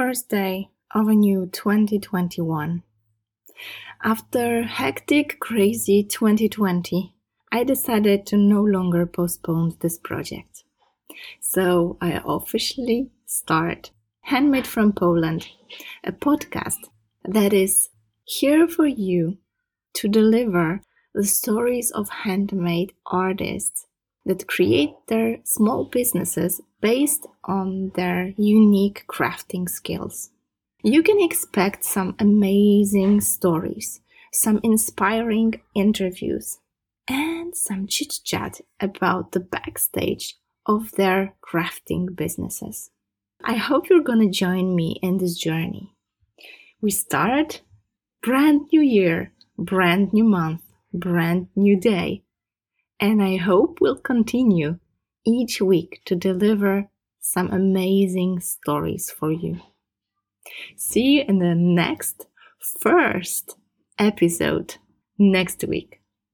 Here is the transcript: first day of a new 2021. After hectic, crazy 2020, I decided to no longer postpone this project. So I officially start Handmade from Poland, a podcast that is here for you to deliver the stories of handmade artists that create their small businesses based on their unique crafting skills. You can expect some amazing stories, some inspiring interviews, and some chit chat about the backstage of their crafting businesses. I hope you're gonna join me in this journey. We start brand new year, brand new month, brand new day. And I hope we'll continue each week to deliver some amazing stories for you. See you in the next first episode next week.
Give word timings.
first 0.00 0.30
day 0.30 0.70
of 0.94 1.08
a 1.08 1.14
new 1.14 1.44
2021. 1.52 2.82
After 4.02 4.62
hectic, 4.62 5.38
crazy 5.40 6.02
2020, 6.02 7.14
I 7.52 7.64
decided 7.64 8.24
to 8.28 8.38
no 8.38 8.62
longer 8.62 9.04
postpone 9.04 9.76
this 9.80 9.98
project. 9.98 10.64
So 11.40 11.98
I 12.00 12.18
officially 12.24 13.10
start 13.26 13.90
Handmade 14.22 14.66
from 14.66 14.94
Poland, 14.94 15.48
a 16.02 16.12
podcast 16.12 16.88
that 17.22 17.52
is 17.52 17.90
here 18.24 18.66
for 18.66 18.86
you 18.86 19.36
to 19.96 20.08
deliver 20.08 20.80
the 21.14 21.26
stories 21.26 21.90
of 21.90 22.08
handmade 22.24 22.94
artists 23.04 23.84
that 24.26 24.46
create 24.46 24.94
their 25.08 25.38
small 25.44 25.84
businesses 25.84 26.60
based 26.80 27.26
on 27.44 27.90
their 27.94 28.34
unique 28.36 29.04
crafting 29.08 29.68
skills. 29.68 30.30
You 30.82 31.02
can 31.02 31.20
expect 31.20 31.84
some 31.84 32.14
amazing 32.18 33.20
stories, 33.20 34.00
some 34.32 34.60
inspiring 34.62 35.60
interviews, 35.74 36.58
and 37.08 37.56
some 37.56 37.86
chit 37.86 38.20
chat 38.24 38.60
about 38.78 39.32
the 39.32 39.40
backstage 39.40 40.36
of 40.66 40.92
their 40.92 41.34
crafting 41.42 42.14
businesses. 42.14 42.90
I 43.42 43.54
hope 43.54 43.88
you're 43.88 44.02
gonna 44.02 44.30
join 44.30 44.76
me 44.76 44.98
in 45.02 45.18
this 45.18 45.36
journey. 45.36 45.94
We 46.80 46.90
start 46.90 47.62
brand 48.22 48.68
new 48.72 48.80
year, 48.80 49.32
brand 49.58 50.12
new 50.12 50.24
month, 50.24 50.62
brand 50.92 51.48
new 51.56 51.78
day. 51.78 52.22
And 53.00 53.22
I 53.22 53.36
hope 53.36 53.78
we'll 53.80 53.96
continue 53.96 54.78
each 55.26 55.60
week 55.62 56.02
to 56.04 56.14
deliver 56.14 56.90
some 57.20 57.50
amazing 57.50 58.40
stories 58.40 59.10
for 59.10 59.32
you. 59.32 59.60
See 60.76 61.16
you 61.18 61.24
in 61.26 61.38
the 61.38 61.54
next 61.54 62.26
first 62.80 63.56
episode 63.98 64.76
next 65.18 65.64
week. 65.64 65.99